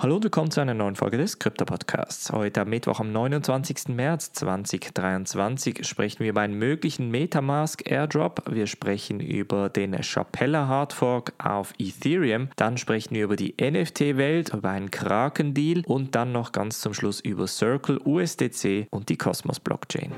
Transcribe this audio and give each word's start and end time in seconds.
Hallo 0.00 0.14
und 0.14 0.22
willkommen 0.22 0.52
zu 0.52 0.60
einer 0.60 0.74
neuen 0.74 0.94
Folge 0.94 1.18
des 1.18 1.40
Krypto 1.40 1.64
Podcasts. 1.64 2.30
Heute 2.30 2.60
am 2.60 2.68
Mittwoch, 2.68 3.00
am 3.00 3.10
29. 3.10 3.88
März 3.88 4.32
2023, 4.32 5.84
sprechen 5.84 6.20
wir 6.20 6.30
über 6.30 6.42
einen 6.42 6.56
möglichen 6.56 7.10
Metamask 7.10 7.82
Airdrop. 7.90 8.44
Wir 8.48 8.68
sprechen 8.68 9.18
über 9.18 9.68
den 9.68 10.00
Chapella 10.00 10.68
Hardfork 10.68 11.32
auf 11.38 11.74
Ethereum. 11.80 12.48
Dann 12.54 12.76
sprechen 12.76 13.16
wir 13.16 13.24
über 13.24 13.34
die 13.34 13.56
NFT-Welt, 13.60 14.54
über 14.54 14.70
einen 14.70 14.92
Kraken-Deal 14.92 15.82
und 15.84 16.14
dann 16.14 16.30
noch 16.30 16.52
ganz 16.52 16.78
zum 16.78 16.94
Schluss 16.94 17.18
über 17.18 17.48
Circle, 17.48 17.98
USDC 18.04 18.86
und 18.92 19.08
die 19.08 19.18
Cosmos 19.18 19.58
Blockchain 19.58 20.12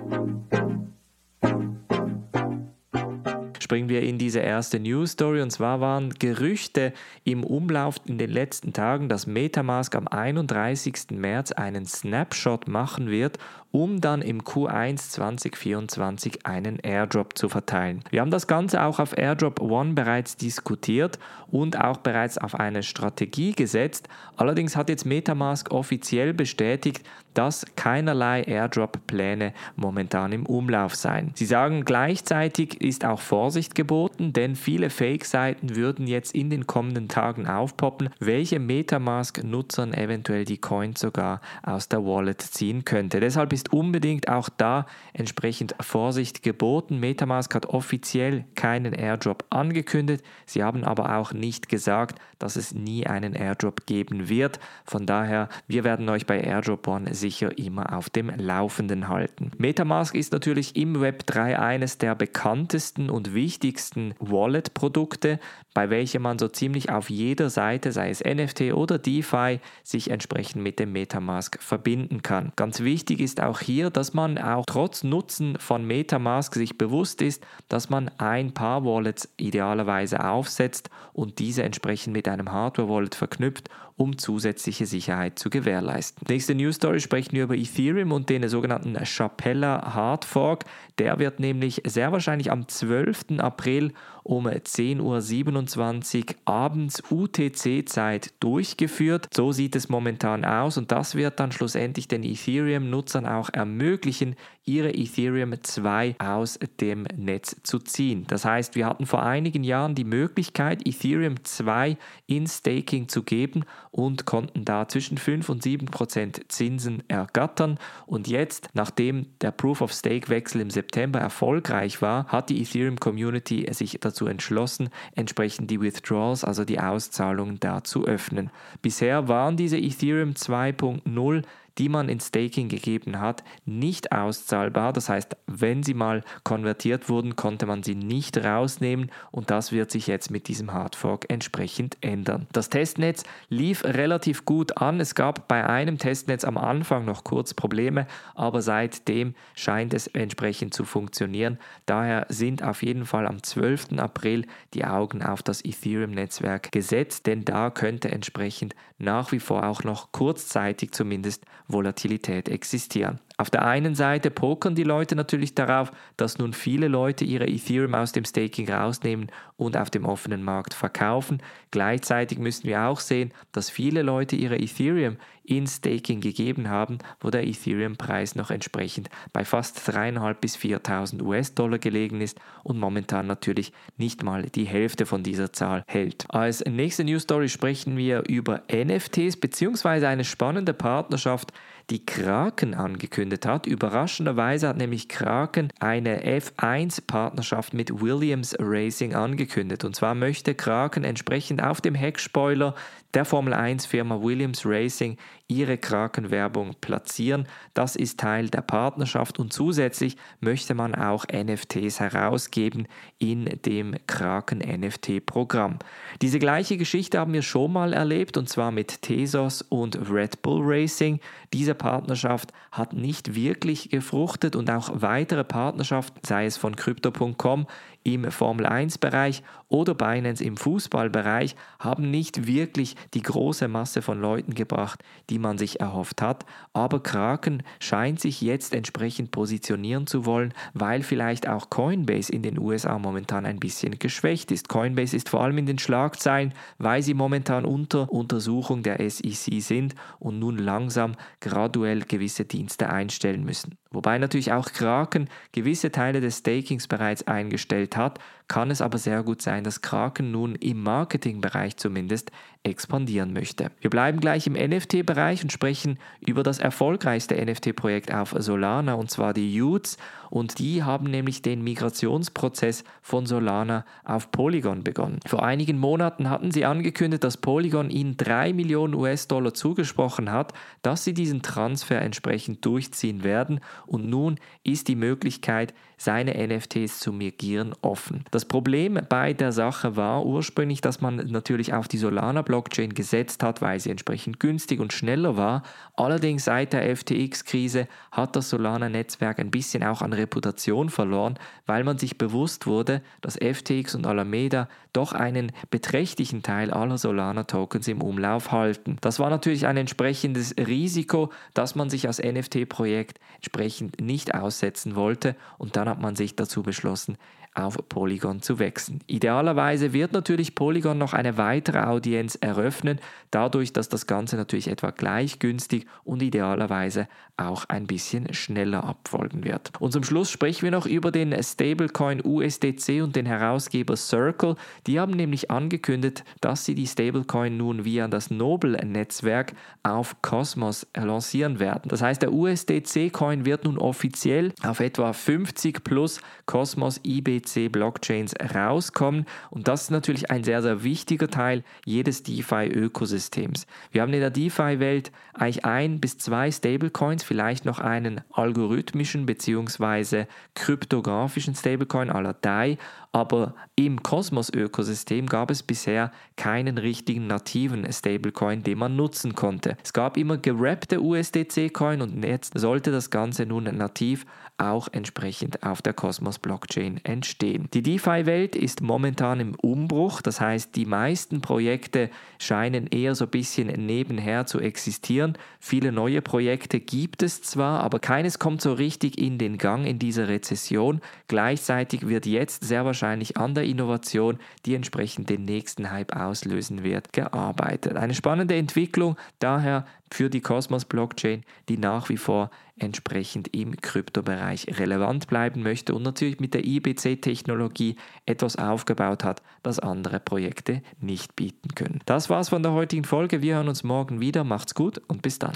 springen 3.70 3.88
wir 3.88 4.02
in 4.02 4.18
diese 4.18 4.40
erste 4.40 4.80
News 4.80 5.12
Story. 5.12 5.42
Und 5.42 5.52
zwar 5.52 5.80
waren 5.80 6.10
Gerüchte 6.18 6.92
im 7.22 7.44
Umlauf 7.44 8.00
in 8.04 8.18
den 8.18 8.30
letzten 8.30 8.72
Tagen, 8.72 9.08
dass 9.08 9.28
Metamask 9.28 9.94
am 9.94 10.08
31. 10.08 11.12
März 11.12 11.52
einen 11.52 11.86
Snapshot 11.86 12.66
machen 12.66 13.08
wird 13.10 13.38
um 13.72 14.00
dann 14.00 14.22
im 14.22 14.42
Q1 14.42 15.10
2024 15.10 16.46
einen 16.46 16.78
Airdrop 16.78 17.36
zu 17.36 17.48
verteilen. 17.48 18.02
Wir 18.10 18.20
haben 18.20 18.30
das 18.30 18.46
Ganze 18.46 18.82
auch 18.82 18.98
auf 18.98 19.16
Airdrop 19.16 19.60
One 19.60 19.92
bereits 19.94 20.36
diskutiert 20.36 21.18
und 21.50 21.80
auch 21.80 21.98
bereits 21.98 22.38
auf 22.38 22.54
eine 22.54 22.82
Strategie 22.82 23.52
gesetzt. 23.52 24.08
Allerdings 24.36 24.76
hat 24.76 24.88
jetzt 24.88 25.06
Metamask 25.06 25.70
offiziell 25.70 26.32
bestätigt, 26.32 27.02
dass 27.34 27.64
keinerlei 27.76 28.42
Airdrop-Pläne 28.42 29.52
momentan 29.76 30.32
im 30.32 30.46
Umlauf 30.46 30.94
seien. 30.94 31.30
Sie 31.34 31.46
sagen 31.46 31.84
gleichzeitig 31.84 32.80
ist 32.80 33.04
auch 33.04 33.20
Vorsicht 33.20 33.74
geboten, 33.74 34.32
denn 34.32 34.56
viele 34.56 34.90
Fake-Seiten 34.90 35.76
würden 35.76 36.06
jetzt 36.06 36.34
in 36.34 36.50
den 36.50 36.66
kommenden 36.66 37.08
Tagen 37.08 37.46
aufpoppen, 37.46 38.10
welche 38.18 38.58
Metamask-Nutzern 38.58 39.94
eventuell 39.94 40.44
die 40.44 40.58
Coins 40.58 41.00
sogar 41.00 41.40
aus 41.62 41.88
der 41.88 42.04
Wallet 42.04 42.40
ziehen 42.40 42.84
könnte. 42.84 43.20
Deshalb 43.20 43.52
ist 43.52 43.59
ist 43.60 43.74
unbedingt 43.74 44.28
auch 44.28 44.48
da 44.48 44.86
entsprechend 45.12 45.74
Vorsicht 45.80 46.42
geboten. 46.42 46.98
Metamask 46.98 47.54
hat 47.54 47.66
offiziell 47.66 48.46
keinen 48.54 48.94
Airdrop 48.94 49.44
angekündigt. 49.50 50.24
Sie 50.46 50.62
haben 50.62 50.82
aber 50.82 51.18
auch 51.18 51.34
nicht 51.34 51.68
gesagt, 51.68 52.18
dass 52.38 52.56
es 52.56 52.74
nie 52.74 53.06
einen 53.06 53.34
Airdrop 53.34 53.84
geben 53.84 54.30
wird. 54.30 54.58
Von 54.86 55.04
daher, 55.04 55.50
wir 55.66 55.84
werden 55.84 56.08
euch 56.08 56.24
bei 56.24 56.40
Airdrop 56.40 56.88
One 56.88 57.14
sicher 57.14 57.58
immer 57.58 57.94
auf 57.94 58.08
dem 58.08 58.30
Laufenden 58.30 59.08
halten. 59.08 59.50
Metamask 59.58 60.14
ist 60.14 60.32
natürlich 60.32 60.74
im 60.74 61.02
Web 61.02 61.26
3 61.26 61.58
eines 61.58 61.98
der 61.98 62.14
bekanntesten 62.14 63.10
und 63.10 63.34
wichtigsten 63.34 64.14
Wallet-Produkte, 64.20 65.38
bei 65.74 65.90
welchem 65.90 66.22
man 66.22 66.38
so 66.38 66.48
ziemlich 66.48 66.90
auf 66.90 67.10
jeder 67.10 67.50
Seite, 67.50 67.92
sei 67.92 68.08
es 68.08 68.24
NFT 68.24 68.72
oder 68.72 68.98
DeFi, 68.98 69.60
sich 69.84 70.10
entsprechend 70.10 70.62
mit 70.62 70.78
dem 70.78 70.92
Metamask 70.92 71.62
verbinden 71.62 72.22
kann. 72.22 72.52
Ganz 72.56 72.80
wichtig 72.80 73.20
ist 73.20 73.42
auch 73.42 73.49
auch 73.50 73.60
hier, 73.60 73.90
dass 73.90 74.14
man 74.14 74.38
auch 74.38 74.64
trotz 74.64 75.02
Nutzen 75.02 75.58
von 75.58 75.84
Metamask 75.84 76.54
sich 76.54 76.78
bewusst 76.78 77.20
ist, 77.20 77.44
dass 77.68 77.90
man 77.90 78.10
ein 78.18 78.54
paar 78.54 78.84
Wallets 78.84 79.28
idealerweise 79.36 80.24
aufsetzt 80.24 80.88
und 81.12 81.38
diese 81.40 81.64
entsprechend 81.64 82.14
mit 82.14 82.28
einem 82.28 82.52
Hardware-Wallet 82.52 83.14
verknüpft, 83.14 83.68
um 83.96 84.16
zusätzliche 84.16 84.86
Sicherheit 84.86 85.38
zu 85.38 85.50
gewährleisten. 85.50 86.24
Nächste 86.28 86.54
News 86.54 86.76
Story 86.76 87.00
sprechen 87.00 87.32
wir 87.32 87.44
über 87.44 87.56
Ethereum 87.56 88.12
und 88.12 88.30
den 88.30 88.48
sogenannten 88.48 88.96
Chapella 89.04 89.94
Hard 89.94 90.24
Fork. 90.24 90.64
Der 90.98 91.18
wird 91.18 91.38
nämlich 91.38 91.82
sehr 91.84 92.10
wahrscheinlich 92.10 92.50
am 92.50 92.66
12. 92.66 93.38
April 93.38 93.92
um 94.22 94.46
10.27 94.46 96.18
Uhr 96.28 96.34
abends 96.44 97.02
UTC-Zeit 97.10 98.32
durchgeführt. 98.40 99.28
So 99.34 99.52
sieht 99.52 99.76
es 99.76 99.88
momentan 99.88 100.44
aus 100.44 100.78
und 100.78 100.92
das 100.92 101.14
wird 101.14 101.40
dann 101.40 101.52
schlussendlich 101.52 102.08
den 102.08 102.22
Ethereum-Nutzern 102.22 103.26
auch 103.26 103.39
ermöglichen, 103.48 104.36
ihre 104.64 104.94
Ethereum 104.94 105.54
2 105.60 106.16
aus 106.18 106.58
dem 106.80 107.06
Netz 107.16 107.56
zu 107.62 107.78
ziehen. 107.78 108.24
Das 108.28 108.44
heißt, 108.44 108.74
wir 108.74 108.86
hatten 108.86 109.06
vor 109.06 109.22
einigen 109.22 109.64
Jahren 109.64 109.94
die 109.94 110.04
Möglichkeit, 110.04 110.86
Ethereum 110.86 111.42
2 111.42 111.96
in 112.26 112.46
Staking 112.46 113.08
zu 113.08 113.22
geben 113.22 113.64
und 113.90 114.26
konnten 114.26 114.64
da 114.64 114.86
zwischen 114.86 115.18
5 115.18 115.48
und 115.48 115.62
7 115.62 115.86
Prozent 115.86 116.40
Zinsen 116.48 117.02
ergattern. 117.08 117.78
Und 118.06 118.28
jetzt, 118.28 118.68
nachdem 118.74 119.26
der 119.40 119.50
Proof 119.50 119.80
of 119.80 119.92
Stake 119.92 120.28
Wechsel 120.28 120.60
im 120.60 120.70
September 120.70 121.18
erfolgreich 121.18 122.02
war, 122.02 122.26
hat 122.26 122.50
die 122.50 122.60
Ethereum 122.62 123.00
Community 123.00 123.66
sich 123.72 123.98
dazu 124.00 124.26
entschlossen, 124.26 124.90
entsprechend 125.14 125.70
die 125.70 125.80
Withdrawals, 125.80 126.44
also 126.44 126.64
die 126.64 126.78
Auszahlungen 126.78 127.58
da 127.58 127.82
zu 127.82 128.04
öffnen. 128.04 128.50
Bisher 128.82 129.28
waren 129.28 129.56
diese 129.56 129.78
Ethereum 129.78 130.32
2.0 130.32 131.42
die 131.80 131.88
man 131.88 132.10
in 132.10 132.20
Staking 132.20 132.68
gegeben 132.68 133.20
hat, 133.20 133.42
nicht 133.64 134.12
auszahlbar. 134.12 134.92
Das 134.92 135.08
heißt, 135.08 135.34
wenn 135.46 135.82
sie 135.82 135.94
mal 135.94 136.22
konvertiert 136.44 137.08
wurden, 137.08 137.36
konnte 137.36 137.64
man 137.64 137.82
sie 137.82 137.94
nicht 137.94 138.36
rausnehmen 138.36 139.10
und 139.30 139.50
das 139.50 139.72
wird 139.72 139.90
sich 139.90 140.06
jetzt 140.06 140.30
mit 140.30 140.48
diesem 140.48 140.74
Hardfork 140.74 141.30
entsprechend 141.30 141.96
ändern. 142.02 142.46
Das 142.52 142.68
Testnetz 142.68 143.24
lief 143.48 143.82
relativ 143.82 144.44
gut 144.44 144.76
an. 144.76 145.00
Es 145.00 145.14
gab 145.14 145.48
bei 145.48 145.66
einem 145.66 145.96
Testnetz 145.96 146.44
am 146.44 146.58
Anfang 146.58 147.06
noch 147.06 147.24
kurz 147.24 147.54
Probleme, 147.54 148.06
aber 148.34 148.60
seitdem 148.60 149.34
scheint 149.54 149.94
es 149.94 150.06
entsprechend 150.06 150.74
zu 150.74 150.84
funktionieren. 150.84 151.58
Daher 151.86 152.26
sind 152.28 152.62
auf 152.62 152.82
jeden 152.82 153.06
Fall 153.06 153.26
am 153.26 153.42
12. 153.42 153.98
April 153.98 154.44
die 154.74 154.84
Augen 154.84 155.22
auf 155.22 155.42
das 155.42 155.64
Ethereum-Netzwerk 155.64 156.72
gesetzt, 156.72 157.26
denn 157.26 157.46
da 157.46 157.70
könnte 157.70 158.10
entsprechend 158.10 158.74
nach 158.98 159.32
wie 159.32 159.40
vor 159.40 159.64
auch 159.64 159.82
noch 159.82 160.12
kurzzeitig 160.12 160.92
zumindest 160.92 161.46
Volatilität 161.72 162.48
existieren. 162.48 163.18
Auf 163.36 163.48
der 163.48 163.64
einen 163.64 163.94
Seite 163.94 164.30
pokern 164.30 164.74
die 164.74 164.82
Leute 164.82 165.16
natürlich 165.16 165.54
darauf, 165.54 165.92
dass 166.16 166.38
nun 166.38 166.52
viele 166.52 166.88
Leute 166.88 167.24
ihre 167.24 167.46
Ethereum 167.46 167.94
aus 167.94 168.12
dem 168.12 168.24
Staking 168.24 168.70
rausnehmen 168.70 169.30
und 169.60 169.76
auf 169.76 169.90
dem 169.90 170.06
offenen 170.06 170.42
Markt 170.42 170.72
verkaufen. 170.72 171.42
Gleichzeitig 171.70 172.38
müssen 172.38 172.66
wir 172.66 172.84
auch 172.84 172.98
sehen, 172.98 173.32
dass 173.52 173.68
viele 173.68 174.00
Leute 174.00 174.34
ihre 174.34 174.58
Ethereum 174.58 175.18
in 175.44 175.66
Staking 175.66 176.20
gegeben 176.20 176.70
haben, 176.70 176.98
wo 177.20 177.28
der 177.28 177.46
Ethereum-Preis 177.46 178.36
noch 178.36 178.50
entsprechend 178.50 179.10
bei 179.32 179.44
fast 179.44 179.78
3.500 179.78 180.34
bis 180.34 180.56
4.000 180.56 181.22
US-Dollar 181.22 181.78
gelegen 181.78 182.20
ist 182.20 182.38
und 182.62 182.78
momentan 182.78 183.26
natürlich 183.26 183.72
nicht 183.98 184.22
mal 184.22 184.44
die 184.44 184.64
Hälfte 184.64 185.04
von 185.06 185.22
dieser 185.22 185.52
Zahl 185.52 185.84
hält. 185.86 186.24
Als 186.28 186.64
nächste 186.64 187.04
News 187.04 187.24
Story 187.24 187.48
sprechen 187.48 187.96
wir 187.96 188.28
über 188.28 188.62
NFTs 188.72 189.36
bzw. 189.36 190.06
eine 190.06 190.24
spannende 190.24 190.72
Partnerschaft, 190.72 191.52
die 191.90 192.06
Kraken 192.06 192.74
angekündigt 192.74 193.44
hat. 193.44 193.66
Überraschenderweise 193.66 194.68
hat 194.68 194.76
nämlich 194.76 195.08
Kraken 195.08 195.72
eine 195.80 196.22
F1-Partnerschaft 196.24 197.74
mit 197.74 198.00
Williams 198.00 198.54
Racing 198.60 199.14
angekündigt. 199.14 199.49
Und 199.56 199.96
zwar 199.96 200.14
möchte 200.14 200.54
Kraken 200.54 201.04
entsprechend 201.04 201.62
auf 201.62 201.80
dem 201.80 201.94
Heckspoiler 201.94 202.74
der 203.14 203.24
Formel 203.24 203.52
1-Firma 203.52 204.22
Williams 204.22 204.64
Racing 204.64 205.16
ihre 205.48 205.78
Kraken-Werbung 205.78 206.76
platzieren. 206.80 207.48
Das 207.74 207.96
ist 207.96 208.20
Teil 208.20 208.48
der 208.48 208.60
Partnerschaft 208.60 209.40
und 209.40 209.52
zusätzlich 209.52 210.16
möchte 210.38 210.74
man 210.74 210.94
auch 210.94 211.24
NFTs 211.26 211.98
herausgeben 211.98 212.86
in 213.18 213.46
dem 213.64 213.96
Kraken 214.06 214.58
NFT-Programm. 214.58 215.80
Diese 216.22 216.38
gleiche 216.38 216.76
Geschichte 216.76 217.18
haben 217.18 217.32
wir 217.32 217.42
schon 217.42 217.72
mal 217.72 217.92
erlebt 217.92 218.36
und 218.36 218.48
zwar 218.48 218.70
mit 218.70 219.02
Tesos 219.02 219.62
und 219.62 219.98
Red 220.08 220.42
Bull 220.42 220.60
Racing. 220.62 221.18
Diese 221.52 221.74
Partnerschaft 221.74 222.52
hat 222.70 222.92
nicht 222.92 223.34
wirklich 223.34 223.90
gefruchtet 223.90 224.54
und 224.54 224.70
auch 224.70 224.90
weitere 224.94 225.42
Partnerschaften, 225.42 226.20
sei 226.24 226.46
es 226.46 226.56
von 226.56 226.76
Crypto.com 226.76 227.66
im 228.04 228.30
Formel 228.30 228.66
1-Bereich 228.66 229.39
oder 229.68 229.94
Binance 229.94 230.44
im 230.44 230.56
Fußballbereich, 230.56 231.56
haben 231.78 232.10
nicht 232.10 232.46
wirklich 232.46 232.96
die 233.14 233.22
große 233.22 233.68
Masse 233.68 234.02
von 234.02 234.20
Leuten 234.20 234.54
gebracht, 234.54 235.02
die 235.30 235.38
man 235.38 235.58
sich 235.58 235.80
erhofft 235.80 236.22
hat. 236.22 236.44
Aber 236.72 237.02
Kraken 237.02 237.62
scheint 237.78 238.20
sich 238.20 238.40
jetzt 238.40 238.74
entsprechend 238.74 239.30
positionieren 239.30 240.06
zu 240.06 240.26
wollen, 240.26 240.54
weil 240.74 241.02
vielleicht 241.02 241.48
auch 241.48 241.70
Coinbase 241.70 242.32
in 242.32 242.42
den 242.42 242.58
USA 242.58 242.98
momentan 242.98 243.46
ein 243.46 243.58
bisschen 243.58 243.98
geschwächt 243.98 244.50
ist. 244.50 244.68
Coinbase 244.68 245.16
ist 245.16 245.28
vor 245.28 245.42
allem 245.42 245.58
in 245.58 245.66
den 245.66 245.78
Schlagzeilen, 245.78 246.54
weil 246.78 247.02
sie 247.02 247.14
momentan 247.14 247.64
unter 247.64 248.10
Untersuchung 248.12 248.82
der 248.82 248.98
SEC 249.10 249.60
sind 249.60 249.94
und 250.18 250.38
nun 250.38 250.58
langsam 250.58 251.14
graduell 251.40 252.00
gewisse 252.00 252.44
Dienste 252.44 252.90
einstellen 252.90 253.44
müssen. 253.44 253.79
Wobei 253.92 254.18
natürlich 254.18 254.52
auch 254.52 254.72
Kraken 254.72 255.28
gewisse 255.52 255.90
Teile 255.90 256.20
des 256.20 256.38
Stakings 256.38 256.86
bereits 256.86 257.26
eingestellt 257.26 257.96
hat, 257.96 258.20
kann 258.50 258.70
es 258.72 258.80
aber 258.80 258.98
sehr 258.98 259.22
gut 259.22 259.42
sein, 259.42 259.62
dass 259.62 259.80
Kraken 259.80 260.32
nun 260.32 260.56
im 260.56 260.82
Marketingbereich 260.82 261.76
zumindest 261.76 262.32
expandieren 262.62 263.32
möchte. 263.32 263.70
Wir 263.80 263.90
bleiben 263.90 264.20
gleich 264.20 264.46
im 264.46 264.54
NFT-Bereich 264.54 265.42
und 265.42 265.52
sprechen 265.52 265.98
über 266.20 266.42
das 266.42 266.58
erfolgreichste 266.58 267.34
NFT-Projekt 267.36 268.12
auf 268.12 268.34
Solana 268.36 268.94
und 268.94 269.10
zwar 269.10 269.32
die 269.32 269.62
Utes 269.62 269.98
und 270.30 270.58
die 270.58 270.82
haben 270.82 271.10
nämlich 271.10 271.42
den 271.42 271.62
Migrationsprozess 271.62 272.84
von 273.02 273.24
Solana 273.24 273.84
auf 274.04 274.30
Polygon 274.30 274.84
begonnen. 274.84 275.20
Vor 275.26 275.42
einigen 275.42 275.78
Monaten 275.78 276.28
hatten 276.28 276.50
sie 276.50 276.64
angekündigt, 276.64 277.24
dass 277.24 277.38
Polygon 277.38 277.88
ihnen 277.88 278.16
3 278.16 278.52
Millionen 278.52 278.94
US-Dollar 278.94 279.54
zugesprochen 279.54 280.30
hat, 280.30 280.52
dass 280.82 281.04
sie 281.04 281.14
diesen 281.14 281.42
Transfer 281.42 282.02
entsprechend 282.02 282.64
durchziehen 282.66 283.24
werden 283.24 283.60
und 283.86 284.08
nun 284.08 284.38
ist 284.64 284.88
die 284.88 284.96
Möglichkeit, 284.96 285.74
seine 286.00 286.34
NFTs 286.46 286.98
zu 287.00 287.12
migrieren 287.12 287.74
offen. 287.82 288.24
Das 288.30 288.46
Problem 288.46 288.98
bei 289.10 289.34
der 289.34 289.52
Sache 289.52 289.96
war 289.96 290.24
ursprünglich, 290.24 290.80
dass 290.80 291.02
man 291.02 291.16
natürlich 291.16 291.74
auf 291.74 291.88
die 291.88 291.98
Solana-Blockchain 291.98 292.94
gesetzt 292.94 293.42
hat, 293.42 293.60
weil 293.60 293.78
sie 293.80 293.90
entsprechend 293.90 294.40
günstig 294.40 294.80
und 294.80 294.94
schneller 294.94 295.36
war. 295.36 295.62
Allerdings 295.96 296.46
seit 296.46 296.72
der 296.72 296.96
FTX-Krise 296.96 297.86
hat 298.12 298.34
das 298.34 298.48
Solana-Netzwerk 298.48 299.38
ein 299.38 299.50
bisschen 299.50 299.84
auch 299.84 300.00
an 300.00 300.14
Reputation 300.14 300.88
verloren, 300.88 301.38
weil 301.66 301.84
man 301.84 301.98
sich 301.98 302.16
bewusst 302.16 302.66
wurde, 302.66 303.02
dass 303.20 303.36
FTX 303.36 303.94
und 303.94 304.06
Alameda 304.06 304.68
doch 304.94 305.12
einen 305.12 305.52
beträchtlichen 305.70 306.42
Teil 306.42 306.70
aller 306.70 306.96
Solana-Tokens 306.96 307.86
im 307.88 308.00
Umlauf 308.00 308.52
halten. 308.52 308.96
Das 309.02 309.18
war 309.18 309.28
natürlich 309.28 309.66
ein 309.66 309.76
entsprechendes 309.76 310.54
Risiko, 310.56 311.30
das 311.52 311.74
man 311.74 311.90
sich 311.90 312.06
als 312.06 312.22
NFT-Projekt 312.22 313.20
entsprechend 313.36 313.69
nicht 314.00 314.34
aussetzen 314.34 314.96
wollte 314.96 315.36
und 315.58 315.76
dann 315.76 315.88
hat 315.88 316.00
man 316.00 316.16
sich 316.16 316.36
dazu 316.36 316.62
beschlossen, 316.62 317.16
auf 317.54 317.76
Polygon 317.88 318.42
zu 318.42 318.58
wechseln. 318.58 319.00
Idealerweise 319.06 319.92
wird 319.92 320.12
natürlich 320.12 320.54
Polygon 320.54 320.98
noch 320.98 321.14
eine 321.14 321.36
weitere 321.36 321.80
Audienz 321.80 322.36
eröffnen, 322.36 323.00
dadurch, 323.30 323.72
dass 323.72 323.88
das 323.88 324.06
Ganze 324.06 324.36
natürlich 324.36 324.68
etwa 324.68 324.90
gleich 324.90 325.40
günstig 325.40 325.86
und 326.04 326.22
idealerweise 326.22 327.08
auch 327.36 327.64
ein 327.68 327.86
bisschen 327.86 328.32
schneller 328.34 328.84
abfolgen 328.84 329.44
wird. 329.44 329.72
Und 329.80 329.92
zum 329.92 330.04
Schluss 330.04 330.30
sprechen 330.30 330.62
wir 330.62 330.70
noch 330.70 330.86
über 330.86 331.10
den 331.10 331.34
Stablecoin 331.42 332.24
USDC 332.24 333.02
und 333.02 333.16
den 333.16 333.26
Herausgeber 333.26 333.96
Circle. 333.96 334.56
Die 334.86 335.00
haben 335.00 335.12
nämlich 335.12 335.50
angekündigt, 335.50 336.24
dass 336.40 336.64
sie 336.64 336.74
die 336.74 336.86
Stablecoin 336.86 337.56
nun 337.56 337.84
via 337.84 338.06
das 338.08 338.30
Noble-Netzwerk 338.30 339.54
auf 339.82 340.22
Cosmos 340.22 340.86
lancieren 340.94 341.58
werden. 341.58 341.88
Das 341.88 342.02
heißt, 342.02 342.22
der 342.22 342.32
USDC-Coin 342.32 343.44
wird 343.44 343.59
nun 343.64 343.78
offiziell 343.78 344.52
auf 344.62 344.80
etwa 344.80 345.12
50 345.12 345.84
plus 345.84 346.20
Cosmos 346.46 347.00
IBC 347.04 347.70
Blockchains 347.70 348.34
rauskommen. 348.54 349.26
Und 349.50 349.68
das 349.68 349.82
ist 349.82 349.90
natürlich 349.90 350.30
ein 350.30 350.44
sehr, 350.44 350.62
sehr 350.62 350.82
wichtiger 350.82 351.28
Teil 351.28 351.62
jedes 351.84 352.22
DeFi-Ökosystems. 352.22 353.66
Wir 353.90 354.02
haben 354.02 354.12
in 354.12 354.20
der 354.20 354.30
DeFi-Welt 354.30 355.12
eigentlich 355.32 355.64
ein 355.64 356.00
bis 356.00 356.18
zwei 356.18 356.50
Stablecoins 356.50 357.24
vielleicht 357.24 357.64
noch 357.64 357.78
einen 357.78 358.20
algorithmischen 358.32 359.26
bzw. 359.26 360.26
kryptografischen 360.54 361.54
Stablecoin 361.54 362.08
la 362.08 362.32
DAI, 362.32 362.78
aber 363.12 363.54
im 363.74 364.02
Kosmos-Ökosystem 364.02 365.26
gab 365.26 365.50
es 365.50 365.62
bisher 365.62 366.12
keinen 366.36 366.78
richtigen 366.78 367.26
nativen 367.26 367.90
Stablecoin, 367.92 368.62
den 368.62 368.78
man 368.78 368.94
nutzen 368.94 369.34
konnte. 369.34 369.76
Es 369.82 369.92
gab 369.92 370.16
immer 370.16 370.36
gerappte 370.36 371.00
USDC-Coin 371.00 372.02
und 372.02 372.24
jetzt 372.24 372.56
sollte 372.56 372.92
das 372.92 373.10
Ganze 373.10 373.46
nun 373.50 373.68
nativ 373.82 374.24
auch 374.60 374.88
entsprechend 374.92 375.62
auf 375.62 375.82
der 375.82 375.94
Cosmos-Blockchain 375.94 377.00
entstehen. 377.04 377.68
Die 377.72 377.82
DeFi-Welt 377.82 378.54
ist 378.54 378.82
momentan 378.82 379.40
im 379.40 379.54
Umbruch, 379.54 380.22
das 380.22 380.40
heißt, 380.40 380.76
die 380.76 380.86
meisten 380.86 381.40
Projekte 381.40 382.10
scheinen 382.38 382.86
eher 382.86 383.14
so 383.14 383.24
ein 383.24 383.30
bisschen 383.30 383.68
nebenher 383.86 384.46
zu 384.46 384.60
existieren. 384.60 385.36
Viele 385.58 385.92
neue 385.92 386.22
Projekte 386.22 386.80
gibt 386.80 387.22
es 387.22 387.42
zwar, 387.42 387.80
aber 387.80 387.98
keines 387.98 388.38
kommt 388.38 388.60
so 388.60 388.72
richtig 388.72 389.18
in 389.18 389.38
den 389.38 389.58
Gang 389.58 389.86
in 389.86 389.98
dieser 389.98 390.28
Rezession. 390.28 391.00
Gleichzeitig 391.28 392.06
wird 392.06 392.26
jetzt 392.26 392.64
sehr 392.64 392.84
wahrscheinlich 392.84 393.36
an 393.36 393.54
der 393.54 393.64
Innovation, 393.64 394.38
die 394.66 394.74
entsprechend 394.74 395.30
den 395.30 395.44
nächsten 395.44 395.90
Hype 395.90 396.14
auslösen 396.14 396.84
wird, 396.84 397.12
gearbeitet. 397.12 397.96
Eine 397.96 398.14
spannende 398.14 398.56
Entwicklung 398.56 399.16
daher 399.38 399.86
für 400.12 400.28
die 400.28 400.40
Cosmos 400.40 400.84
Blockchain, 400.84 401.44
die 401.68 401.78
nach 401.78 402.08
wie 402.08 402.16
vor 402.16 402.50
entsprechend 402.76 403.54
im 403.54 403.76
Kryptobereich 403.76 404.49
relevant 404.54 405.26
bleiben 405.26 405.62
möchte 405.62 405.94
und 405.94 406.02
natürlich 406.02 406.40
mit 406.40 406.54
der 406.54 406.64
IBC-Technologie 406.64 407.96
etwas 408.26 408.56
aufgebaut 408.56 409.24
hat, 409.24 409.42
das 409.62 409.78
andere 409.78 410.20
Projekte 410.20 410.82
nicht 411.00 411.36
bieten 411.36 411.74
können. 411.74 412.00
Das 412.06 412.30
war's 412.30 412.48
von 412.48 412.62
der 412.62 412.72
heutigen 412.72 413.04
Folge. 413.04 413.42
Wir 413.42 413.56
hören 413.56 413.68
uns 413.68 413.84
morgen 413.84 414.20
wieder. 414.20 414.44
Macht's 414.44 414.74
gut 414.74 414.98
und 415.08 415.22
bis 415.22 415.38
dann. 415.38 415.54